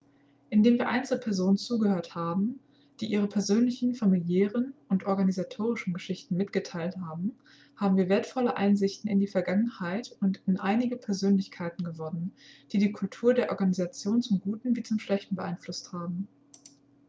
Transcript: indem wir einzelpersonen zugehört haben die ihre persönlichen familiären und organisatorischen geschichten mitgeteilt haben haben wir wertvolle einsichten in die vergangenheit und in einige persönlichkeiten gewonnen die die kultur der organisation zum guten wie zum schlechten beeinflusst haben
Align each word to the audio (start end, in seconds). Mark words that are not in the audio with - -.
indem 0.49 0.79
wir 0.79 0.89
einzelpersonen 0.89 1.57
zugehört 1.57 2.15
haben 2.15 2.59
die 2.99 3.05
ihre 3.05 3.27
persönlichen 3.27 3.93
familiären 3.93 4.73
und 4.89 5.05
organisatorischen 5.05 5.93
geschichten 5.93 6.37
mitgeteilt 6.37 6.97
haben 6.97 7.35
haben 7.75 7.97
wir 7.97 8.09
wertvolle 8.09 8.57
einsichten 8.57 9.07
in 9.11 9.19
die 9.19 9.27
vergangenheit 9.27 10.17
und 10.19 10.41
in 10.47 10.59
einige 10.59 10.97
persönlichkeiten 10.97 11.83
gewonnen 11.83 12.31
die 12.71 12.79
die 12.79 12.91
kultur 12.93 13.35
der 13.35 13.51
organisation 13.51 14.23
zum 14.23 14.41
guten 14.41 14.75
wie 14.75 14.81
zum 14.81 14.97
schlechten 14.97 15.35
beeinflusst 15.35 15.93
haben 15.93 16.27